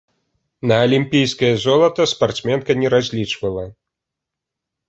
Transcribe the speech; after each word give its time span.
На 0.69 0.75
алімпійскае 0.85 1.51
золата 1.65 2.09
спартсменка 2.13 2.71
не 2.85 2.93
разлічвала. 2.97 3.65